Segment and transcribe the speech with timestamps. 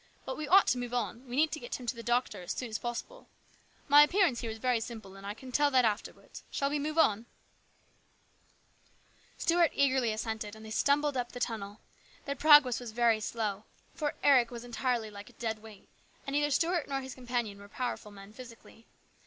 [0.25, 1.29] But we ought to move on.
[1.29, 3.27] We need to get him to the doctor as soon as possible.
[3.87, 6.41] My appearance here is very simple, and I can tell that afterwards.
[6.49, 7.27] Shall we move on?"
[9.37, 11.81] Stuart eagerly assented, and they stumbled on up the tunnel.
[12.25, 15.87] Their progress was very slow, for Eric was entirely like a dead weight,
[16.25, 18.87] and neither Stuart nor his companion were powerful men physically.